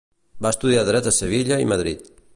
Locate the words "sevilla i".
1.19-1.71